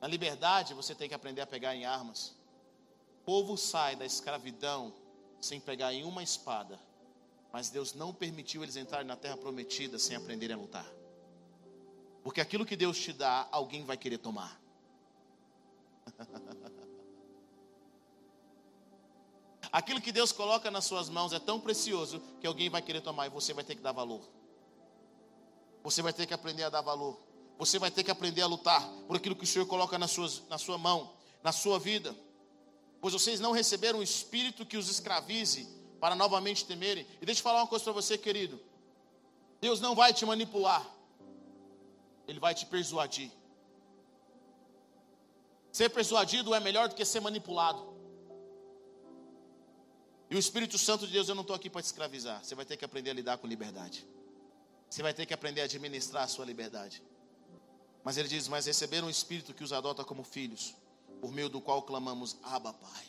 [0.00, 2.34] Na liberdade, você tem que aprender a pegar em armas.
[3.20, 4.92] O povo sai da escravidão
[5.40, 6.80] sem pegar em uma espada.
[7.52, 10.86] Mas Deus não permitiu eles entrarem na terra prometida sem aprenderem a lutar.
[12.22, 14.60] Porque aquilo que Deus te dá, alguém vai querer tomar.
[19.72, 23.26] Aquilo que Deus coloca nas suas mãos é tão precioso que alguém vai querer tomar
[23.26, 24.20] e você vai ter que dar valor.
[25.82, 27.18] Você vai ter que aprender a dar valor.
[27.58, 30.42] Você vai ter que aprender a lutar por aquilo que o Senhor coloca nas suas,
[30.48, 32.16] na sua mão, na sua vida.
[33.00, 35.68] Pois vocês não receberam um espírito que os escravize
[36.00, 37.06] para novamente temerem.
[37.20, 38.60] E deixa eu falar uma coisa para você, querido.
[39.60, 40.84] Deus não vai te manipular.
[42.26, 43.30] Ele vai te persuadir.
[45.70, 47.89] Ser persuadido é melhor do que ser manipulado.
[50.30, 52.42] E o Espírito Santo de Deus, eu não estou aqui para te escravizar.
[52.44, 54.06] Você vai ter que aprender a lidar com liberdade.
[54.88, 57.02] Você vai ter que aprender a administrar a sua liberdade.
[58.04, 60.76] Mas ele diz: Mas receberam um Espírito que os adota como filhos,
[61.20, 63.06] por meio do qual clamamos, Abba, Pai.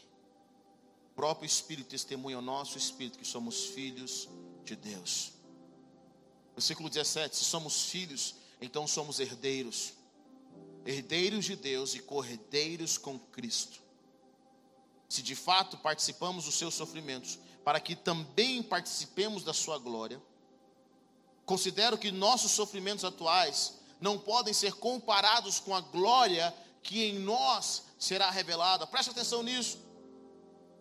[1.12, 4.28] O próprio Espírito testemunha ao nosso Espírito que somos filhos
[4.66, 5.34] de Deus.
[6.56, 9.94] Versículo 17: Se somos filhos, então somos herdeiros.
[10.84, 13.80] Herdeiros de Deus e corredeiros com Cristo
[15.12, 20.22] se de fato participamos dos seus sofrimentos, para que também participemos da sua glória,
[21.46, 27.84] considero que nossos sofrimentos atuais não podem ser comparados com a glória que em nós
[28.00, 28.88] será revelada.
[28.88, 29.80] Preste atenção nisso.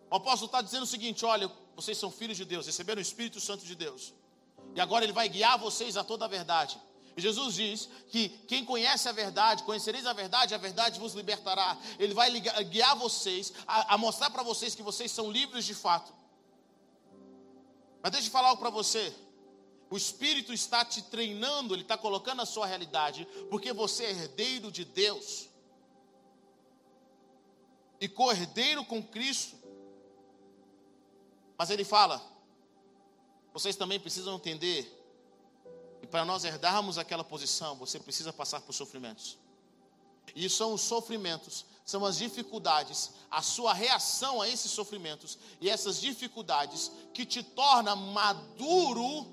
[0.09, 3.41] O apóstolo está dizendo o seguinte: olha, vocês são filhos de Deus, receberam o Espírito
[3.41, 4.13] Santo de Deus,
[4.73, 6.79] e agora ele vai guiar vocês a toda a verdade.
[7.15, 11.77] E Jesus diz que quem conhece a verdade, conhecereis a verdade, a verdade vos libertará.
[11.99, 16.13] Ele vai guiar vocês, a, a mostrar para vocês que vocês são livres de fato.
[18.01, 19.13] Mas deixa eu falar algo para você.
[19.89, 24.71] O Espírito está te treinando, ele está colocando a sua realidade, porque você é herdeiro
[24.71, 25.49] de Deus.
[27.99, 29.57] E co-herdeiro com Cristo.
[31.57, 32.21] Mas ele fala:
[33.53, 35.00] vocês também precisam entender
[36.11, 39.39] para nós herdarmos aquela posição, você precisa passar por sofrimentos.
[40.35, 45.99] E são os sofrimentos, são as dificuldades, a sua reação a esses sofrimentos e essas
[45.99, 49.25] dificuldades que te torna maduro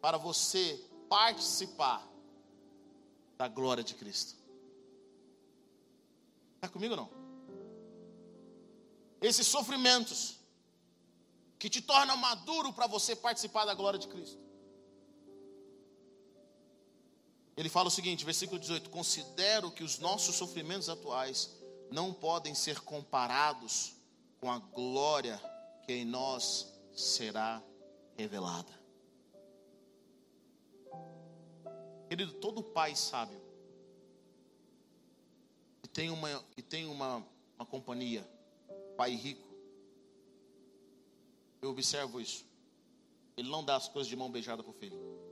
[0.00, 2.06] para você participar
[3.36, 4.36] da glória de Cristo.
[6.56, 7.08] Está comigo não?
[9.20, 10.38] Esses sofrimentos
[11.58, 14.47] que te tornam maduro para você participar da glória de Cristo.
[17.58, 21.50] Ele fala o seguinte, versículo 18: Considero que os nossos sofrimentos atuais
[21.90, 23.96] não podem ser comparados
[24.40, 25.42] com a glória
[25.84, 27.60] que em nós será
[28.16, 28.72] revelada.
[32.08, 33.42] Querido, todo pai sábio
[35.82, 38.24] que tem uma, que tem uma, uma companhia,
[38.96, 39.48] pai rico,
[41.60, 42.46] eu observo isso.
[43.36, 45.27] Ele não dá as coisas de mão beijada para o filho.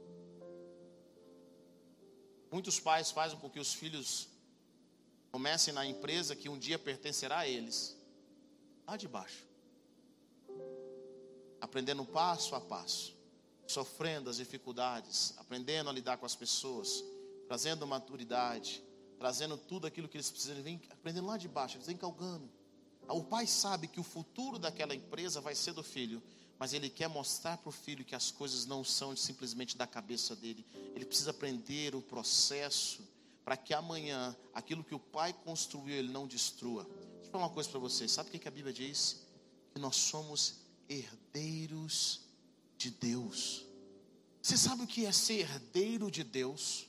[2.50, 4.28] Muitos pais fazem com que os filhos
[5.30, 7.96] comecem na empresa que um dia pertencerá a eles,
[8.86, 9.44] lá de baixo,
[11.60, 13.14] aprendendo passo a passo,
[13.66, 17.04] sofrendo as dificuldades, aprendendo a lidar com as pessoas,
[17.46, 18.82] trazendo maturidade,
[19.18, 22.48] trazendo tudo aquilo que eles precisam, vem aprendendo lá de baixo, eles vêm calgando.
[23.08, 26.22] O pai sabe que o futuro daquela empresa vai ser do filho,
[26.58, 30.34] mas ele quer mostrar para o filho que as coisas não são simplesmente da cabeça
[30.34, 30.64] dele.
[30.94, 33.02] Ele precisa aprender o processo
[33.44, 36.84] para que amanhã aquilo que o pai construiu ele não destrua.
[36.84, 38.10] Deixa eu falar uma coisa para vocês.
[38.10, 39.24] Sabe o que a Bíblia diz?
[39.72, 40.56] Que nós somos
[40.88, 42.22] herdeiros
[42.78, 43.64] de Deus.
[44.42, 46.86] Você sabe o que é ser herdeiro de Deus?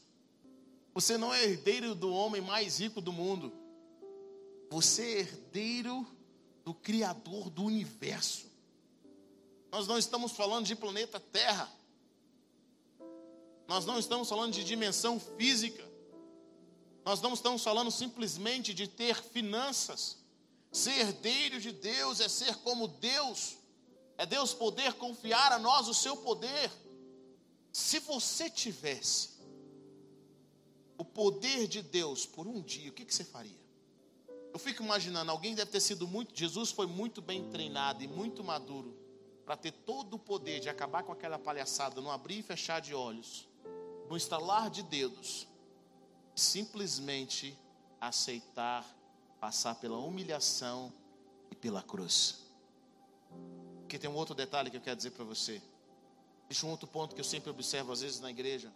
[0.93, 3.53] Você não é herdeiro do homem mais rico do mundo.
[4.69, 6.07] Você é herdeiro
[6.65, 8.46] do Criador do universo.
[9.77, 11.71] Nós não estamos falando de planeta Terra.
[13.67, 15.87] Nós não estamos falando de dimensão física.
[17.05, 20.17] Nós não estamos falando simplesmente de ter finanças.
[20.71, 23.55] Ser herdeiro de Deus é ser como Deus.
[24.17, 26.71] É Deus poder confiar a nós o seu poder.
[27.71, 29.37] Se você tivesse
[30.97, 33.61] o poder de Deus por um dia, o que, que você faria?
[34.51, 36.35] Eu fico imaginando, alguém deve ter sido muito.
[36.35, 39.05] Jesus foi muito bem treinado e muito maduro
[39.47, 42.93] para ter todo o poder de acabar com aquela palhaçada, no abrir e fechar de
[42.93, 43.47] olhos,
[44.09, 45.47] no estalar de dedos,
[46.35, 47.57] simplesmente
[47.99, 48.85] aceitar
[49.39, 50.91] passar pela humilhação
[51.49, 52.41] e pela cruz.
[53.79, 55.61] Porque tem um outro detalhe que eu quero dizer para você.
[56.49, 58.69] Existe um outro ponto que eu sempre observo às vezes na igreja.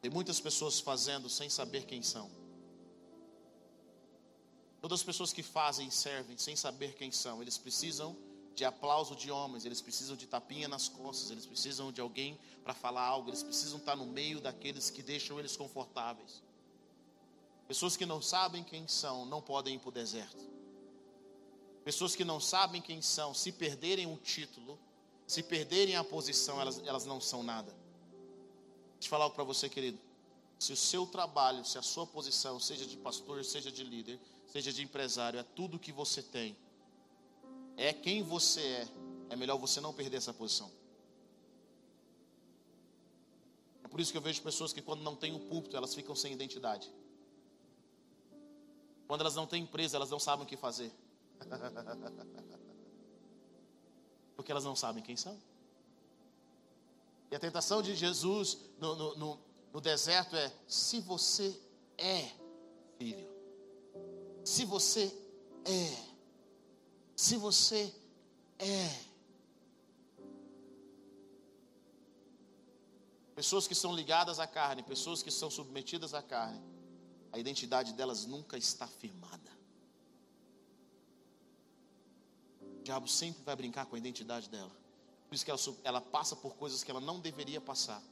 [0.00, 2.30] Tem muitas pessoas fazendo sem saber quem são.
[4.80, 8.16] Todas as pessoas que fazem servem sem saber quem são, eles precisam
[8.54, 12.72] de aplauso de homens, eles precisam de tapinha nas costas, eles precisam de alguém para
[12.72, 16.42] falar algo, eles precisam estar no meio daqueles que deixam eles confortáveis.
[17.66, 20.44] Pessoas que não sabem quem são não podem ir para o deserto.
[21.84, 24.78] Pessoas que não sabem quem são, se perderem o título,
[25.26, 27.72] se perderem a posição, elas, elas não são nada.
[28.94, 29.98] Deixa eu falar algo para você, querido.
[30.58, 34.72] Se o seu trabalho, se a sua posição, seja de pastor, seja de líder, seja
[34.72, 36.56] de empresário, é tudo que você tem,
[37.76, 38.88] é quem você é,
[39.30, 40.70] é melhor você não perder essa posição.
[43.82, 46.14] É por isso que eu vejo pessoas que quando não têm o púlpito, elas ficam
[46.14, 46.90] sem identidade.
[49.06, 50.92] Quando elas não têm empresa, elas não sabem o que fazer.
[54.34, 55.38] Porque elas não sabem quem são.
[57.30, 59.38] E a tentação de Jesus no, no, no,
[59.72, 61.58] no deserto é: se você
[61.98, 62.30] é
[62.98, 63.28] filho,
[64.44, 65.12] se você
[65.64, 66.13] é
[67.16, 67.94] se você
[68.58, 69.14] é.
[73.34, 76.62] Pessoas que são ligadas à carne, pessoas que são submetidas à carne,
[77.32, 79.50] a identidade delas nunca está firmada.
[82.78, 84.70] O diabo sempre vai brincar com a identidade dela.
[85.28, 88.02] Por isso que ela, ela passa por coisas que ela não deveria passar.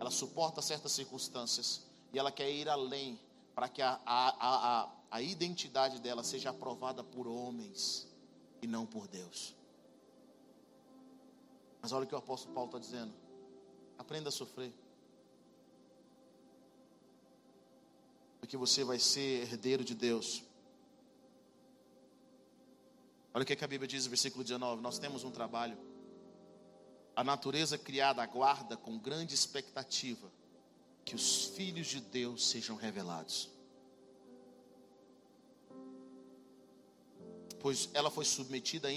[0.00, 3.20] Ela suporta certas circunstâncias e ela quer ir além
[3.54, 8.08] para que a, a, a, a identidade dela seja aprovada por homens
[8.62, 9.54] e não por Deus.
[11.82, 13.12] Mas olha o que o apóstolo Paulo está dizendo:
[13.98, 14.72] aprenda a sofrer.
[18.40, 20.44] Porque você vai ser herdeiro de Deus.
[23.34, 25.76] Olha o que a Bíblia diz no versículo 19: Nós temos um trabalho.
[27.14, 30.30] A natureza criada aguarda com grande expectativa
[31.04, 33.50] que os filhos de Deus sejam revelados.
[37.62, 38.92] Pois ela foi submetida à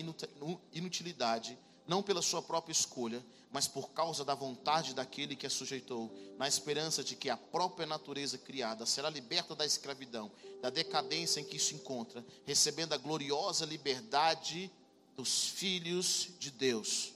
[0.74, 1.57] inutilidade
[1.88, 6.47] não pela sua própria escolha, mas por causa da vontade daquele que a sujeitou, na
[6.47, 11.59] esperança de que a própria natureza criada será liberta da escravidão, da decadência em que
[11.59, 14.72] se encontra, recebendo a gloriosa liberdade
[15.16, 17.13] dos filhos de Deus.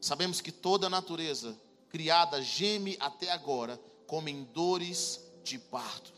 [0.00, 1.58] Sabemos que toda a natureza
[1.90, 6.12] criada geme até agora, como em dores de parto.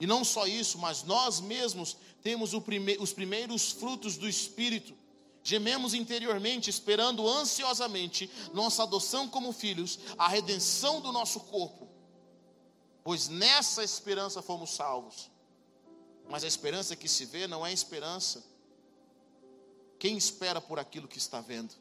[0.00, 4.94] E não só isso, mas nós mesmos temos prime os primeiros frutos do Espírito.
[5.42, 11.88] Gememos interiormente, esperando ansiosamente nossa adoção como filhos, a redenção do nosso corpo.
[13.02, 15.30] Pois nessa esperança fomos salvos.
[16.28, 18.44] Mas a esperança que se vê não é esperança.
[19.98, 21.74] Quem espera por aquilo que está vendo?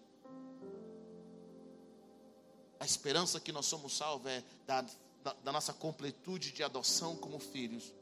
[2.79, 4.81] A esperança que nós somos salvos é da,
[5.23, 7.93] da, da nossa completude de adoção como filhos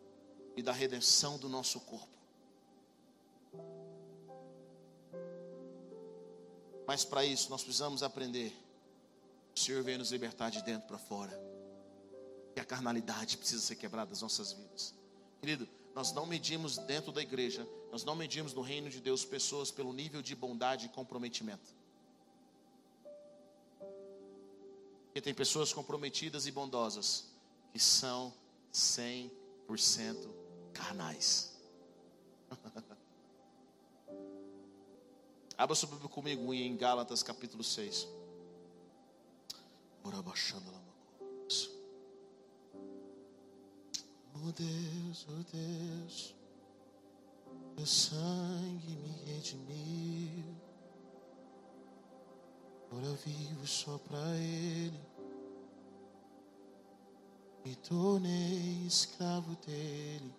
[0.56, 2.15] e da redenção do nosso corpo.
[6.88, 8.56] Mas para isso nós precisamos aprender.
[9.56, 11.40] O Senhor veio nos libertar de dentro para fora.
[12.56, 14.94] E a carnalidade precisa ser quebrada das nossas vidas.
[15.40, 19.72] Querido, nós não medimos dentro da igreja, nós não medimos no reino de Deus pessoas
[19.72, 21.74] pelo nível de bondade e comprometimento.
[25.06, 27.30] Porque tem pessoas comprometidas e bondosas
[27.72, 28.34] que são
[28.74, 29.30] 100%
[30.74, 31.56] carnais.
[35.58, 38.08] Abra sua Bíblia comigo em Gálatas capítulo 6.
[40.04, 40.86] Ora baixando lá
[44.44, 46.36] Oh Deus, oh Deus,
[47.76, 50.56] teu sangue me redimiu.
[52.92, 55.00] Agora vivo só para Ele.
[57.64, 60.32] Me tornei escravo dele.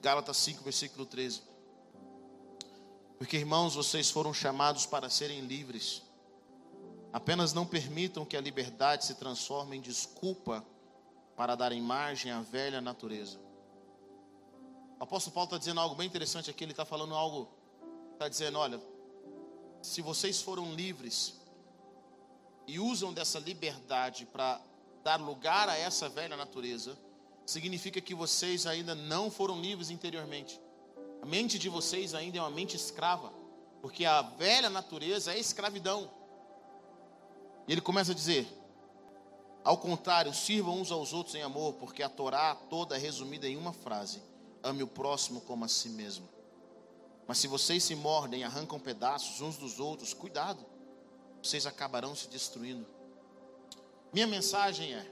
[0.00, 1.42] Gálatas 5, versículo 13.
[3.18, 6.02] Porque, irmãos, vocês foram chamados para serem livres.
[7.12, 10.64] Apenas não permitam que a liberdade se transforme em desculpa
[11.36, 13.40] para darem margem à velha natureza.
[15.00, 16.64] O apóstolo Paulo está dizendo algo bem interessante aqui.
[16.64, 17.48] Ele está falando algo,
[18.12, 18.80] está dizendo: olha,
[19.82, 21.34] se vocês foram livres
[22.68, 24.60] e usam dessa liberdade para
[25.02, 26.96] dar lugar a essa velha natureza,
[27.46, 30.60] significa que vocês ainda não foram livres interiormente.
[31.22, 33.32] A mente de vocês ainda é uma mente escrava,
[33.80, 36.10] porque a velha natureza é escravidão.
[37.66, 38.46] E ele começa a dizer:
[39.64, 43.56] ao contrário, sirvam uns aos outros em amor, porque a Torá toda é resumida em
[43.56, 44.22] uma frase:
[44.62, 46.28] ame o próximo como a si mesmo.
[47.26, 50.64] Mas se vocês se mordem arrancam pedaços uns dos outros, cuidado,
[51.42, 52.86] vocês acabarão se destruindo.
[54.12, 55.06] Minha mensagem é: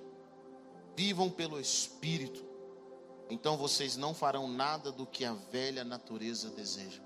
[0.97, 2.45] vivam pelo Espírito
[3.29, 7.03] então vocês não farão nada do que a velha natureza deseja.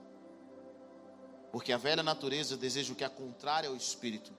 [1.50, 4.32] Porque a velha natureza deseja o que é contrário ao espírito.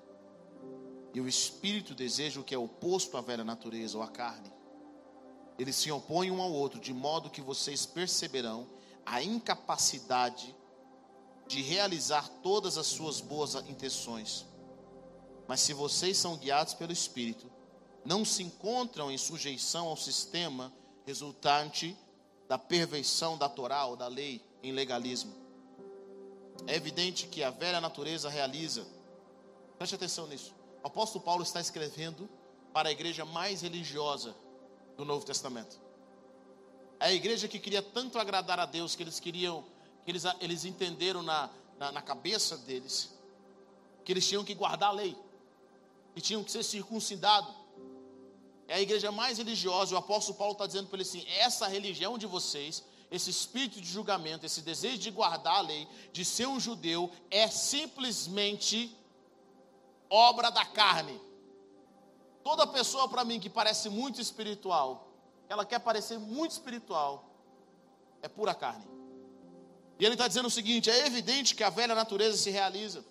[1.14, 4.52] E o espírito deseja o que é oposto à velha natureza ou à carne.
[5.60, 8.68] Eles se opõem um ao outro, de modo que vocês perceberão
[9.06, 10.56] a incapacidade
[11.48, 14.46] de realizar todas as suas boas intenções.
[15.48, 17.52] Mas se vocês são guiados pelo espírito,
[18.06, 20.72] não se encontram em sujeição ao sistema
[21.12, 21.98] resultante
[22.48, 25.34] da perversão da Torá ou da lei em legalismo.
[26.66, 28.88] É evidente que a velha natureza realiza.
[29.78, 30.54] Preste atenção nisso.
[30.82, 32.30] O apóstolo Paulo está escrevendo
[32.72, 34.34] para a igreja mais religiosa
[34.96, 35.78] do Novo Testamento.
[36.98, 39.66] É a igreja que queria tanto agradar a Deus que eles queriam,
[40.06, 43.12] que eles, eles entenderam na, na, na cabeça deles
[44.06, 45.16] que eles tinham que guardar a lei,
[46.16, 47.54] que tinham que ser circuncidados,
[48.72, 49.94] é a igreja mais religiosa.
[49.94, 53.88] O apóstolo Paulo está dizendo para ele assim: essa religião de vocês, esse espírito de
[53.88, 58.98] julgamento, esse desejo de guardar a lei, de ser um judeu, é simplesmente
[60.10, 61.20] obra da carne.
[62.46, 65.06] Toda pessoa para mim que parece muito espiritual,
[65.50, 67.30] ela quer parecer muito espiritual,
[68.22, 68.88] é pura carne.
[70.00, 73.04] E ele está dizendo o seguinte: é evidente que a velha natureza se realiza,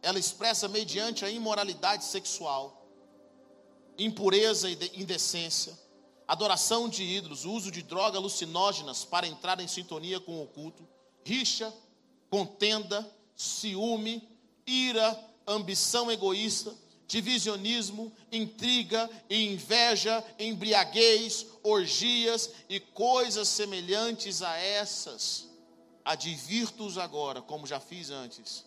[0.00, 2.81] ela expressa mediante a imoralidade sexual
[3.98, 5.78] impureza e indecência,
[6.26, 10.86] adoração de ídolos, uso de drogas alucinógenas para entrar em sintonia com o oculto,
[11.24, 11.72] rixa,
[12.30, 14.28] contenda, ciúme,
[14.66, 16.74] ira, ambição egoísta,
[17.06, 25.48] divisionismo, intriga e inveja, embriaguez, orgias e coisas semelhantes a essas.
[26.04, 28.64] Advirto-os agora, como já fiz antes,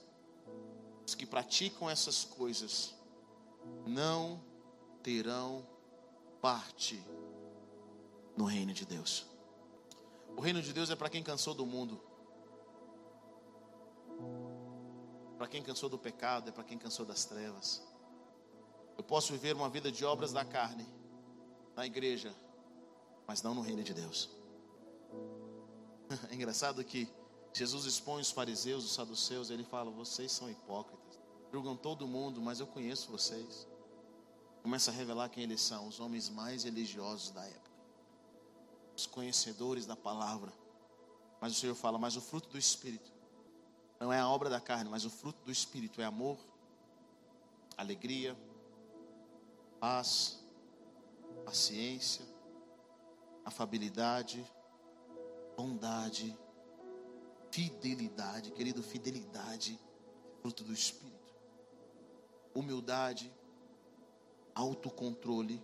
[1.08, 2.94] os que praticam essas coisas
[3.88, 4.40] não
[5.06, 5.64] terão
[6.42, 7.00] parte
[8.36, 9.28] no reino de Deus.
[10.36, 12.02] O reino de Deus é para quem cansou do mundo.
[15.38, 17.84] Para quem cansou do pecado, é para quem cansou das trevas.
[18.98, 20.88] Eu posso viver uma vida de obras da carne
[21.76, 22.36] na igreja,
[23.28, 24.32] mas não no reino de Deus.
[26.32, 27.08] É engraçado que
[27.54, 31.20] Jesus expõe os fariseus, os saduceus, ele fala: vocês são hipócritas,
[31.52, 33.68] julgam todo mundo, mas eu conheço vocês.
[34.66, 37.70] Começa a revelar quem eles são, os homens mais religiosos da época,
[38.98, 40.52] os conhecedores da palavra.
[41.40, 43.14] Mas o Senhor fala: mas o fruto do Espírito
[44.00, 46.40] não é a obra da carne, mas o fruto do Espírito é amor,
[47.78, 48.36] alegria,
[49.80, 50.44] paz,
[51.46, 52.26] paciência,
[53.46, 54.44] afabilidade,
[55.56, 56.36] bondade,
[57.52, 59.80] fidelidade, querido, fidelidade,
[60.42, 61.36] fruto do Espírito,
[62.56, 63.32] humildade,
[64.56, 65.62] autocontrole.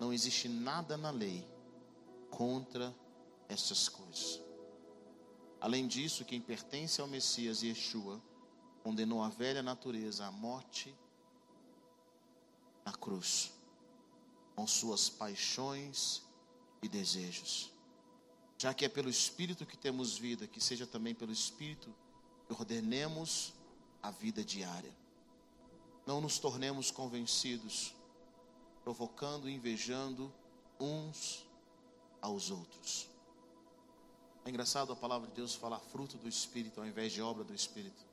[0.00, 1.46] Não existe nada na lei
[2.30, 2.94] contra
[3.48, 4.40] essas coisas.
[5.60, 8.20] Além disso, quem pertence ao Messias Yeshua
[8.82, 10.94] condenou a velha natureza à morte
[12.84, 13.52] na cruz,
[14.54, 16.22] com suas paixões
[16.82, 17.72] e desejos.
[18.58, 21.94] Já que é pelo Espírito que temos vida, que seja também pelo Espírito
[22.46, 23.52] que ordenemos
[24.02, 24.94] a vida diária.
[26.06, 27.92] Não nos tornemos convencidos,
[28.84, 30.32] provocando e invejando
[30.78, 31.44] uns
[32.22, 33.08] aos outros.
[34.44, 37.52] É engraçado a palavra de Deus falar fruto do Espírito ao invés de obra do
[37.52, 38.06] Espírito.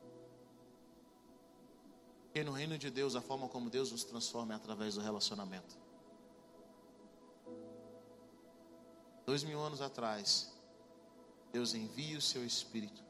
[2.24, 5.78] Porque no reino de Deus, a forma como Deus nos transforma é através do relacionamento.
[9.24, 10.52] Dois mil anos atrás,
[11.52, 13.04] Deus envia o seu Espírito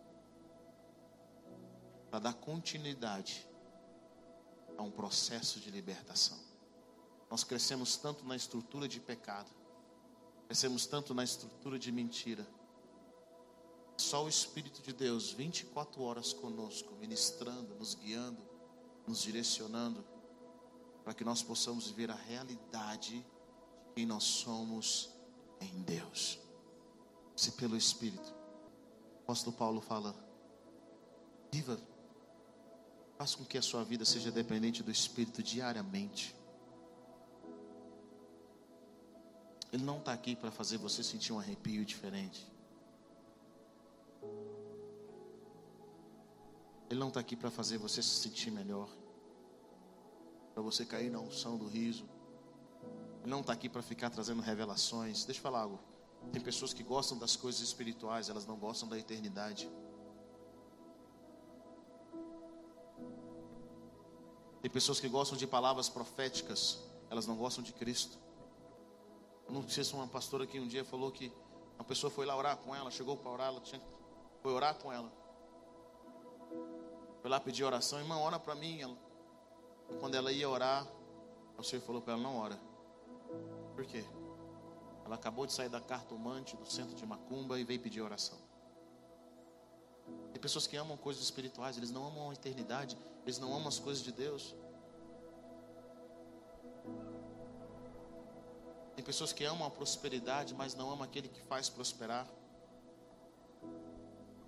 [2.12, 3.48] para dar continuidade
[4.78, 6.40] a um processo de libertação.
[7.30, 9.50] Nós crescemos tanto na estrutura de pecado,
[10.48, 12.48] crescemos tanto na estrutura de mentira.
[13.98, 18.42] Só o Espírito de Deus, 24 horas conosco, ministrando, nos guiando,
[19.08, 20.06] nos direcionando,
[21.04, 25.10] para que nós possamos viver a realidade de quem nós somos
[25.60, 26.40] em Deus.
[27.36, 28.34] Se pelo Espírito.
[29.20, 30.16] O apóstolo Paulo fala:
[31.52, 31.80] viva,
[33.24, 36.36] faça com que a sua vida seja dependente do Espírito diariamente.
[39.72, 42.46] Ele não está aqui para fazer você sentir um arrepio diferente.
[46.90, 48.90] Ele não está aqui para fazer você se sentir melhor,
[50.54, 52.06] para você cair na unção do riso
[53.26, 55.24] não está aqui para ficar trazendo revelações.
[55.24, 55.80] Deixa eu falar algo.
[56.34, 59.70] Tem pessoas que gostam das coisas espirituais, elas não gostam da eternidade.
[64.64, 68.18] Tem pessoas que gostam de palavras proféticas, elas não gostam de Cristo.
[69.46, 71.34] Eu não sei se uma pastora que um dia falou que
[71.76, 73.82] uma pessoa foi lá orar com ela, chegou para orar, ela tinha,
[74.42, 75.12] foi orar com ela.
[77.22, 78.80] Foi lá pedir oração, irmã, ora para mim.
[78.80, 78.98] Ela,
[80.00, 80.88] quando ela ia orar,
[81.58, 82.58] o Senhor falou para ela: não ora.
[83.76, 84.06] Por quê?
[85.06, 88.40] Ela acabou de sair da cartomante do centro de Macumba e veio pedir oração.
[90.34, 93.80] Tem pessoas que amam coisas espirituais, eles não amam a eternidade, eles não amam as
[93.80, 94.54] coisas de Deus.
[98.96, 102.28] Tem pessoas que amam a prosperidade, mas não amam aquele que faz prosperar.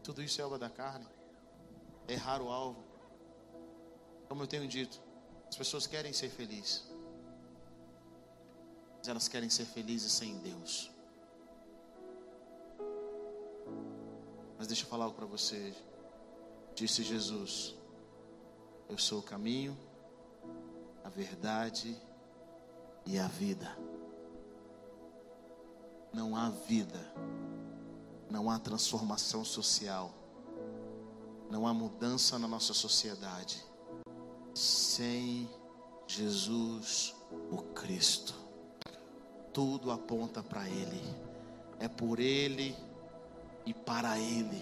[0.03, 1.07] Tudo isso é obra da carne.
[2.07, 2.83] É errar o alvo.
[4.27, 5.01] Como eu tenho dito,
[5.47, 6.95] as pessoas querem ser felizes
[9.05, 10.89] mas elas querem ser felizes sem Deus.
[14.65, 15.75] Mas deixa eu falar algo para você.
[16.73, 17.75] Disse Jesus:
[18.89, 19.77] Eu sou o caminho,
[21.03, 21.95] a verdade
[23.05, 23.77] e a vida.
[26.11, 26.99] Não há vida,
[28.27, 30.11] não há transformação social,
[31.47, 33.63] não há mudança na nossa sociedade
[34.55, 35.47] sem
[36.07, 37.13] Jesus,
[37.51, 38.33] o Cristo
[39.53, 41.03] tudo aponta para Ele.
[41.79, 42.75] É por Ele
[43.65, 44.61] e para Ele.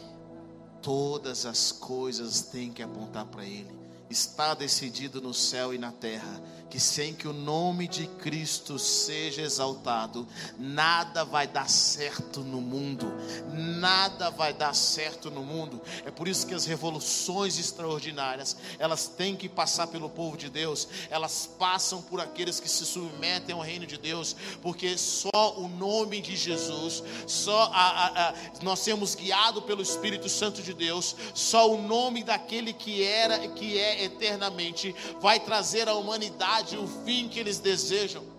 [0.82, 3.74] Todas as coisas têm que apontar para Ele.
[4.10, 6.42] Está decidido no céu e na terra
[6.74, 13.14] que sem que o nome de Cristo seja exaltado, nada vai dar certo no mundo.
[13.54, 15.80] Nada vai dar certo no mundo.
[16.04, 20.88] É por isso que as revoluções extraordinárias, elas têm que passar pelo povo de Deus.
[21.12, 26.22] Elas passam por aqueles que se submetem ao reino de Deus, porque só o nome
[26.22, 31.72] de Jesus, só a, a, a, nós sermos guiados pelo Espírito Santo de Deus, só
[31.72, 37.40] o nome daquele que era, que é eternamente, vai trazer à humanidade o fim que
[37.40, 38.33] eles desejam.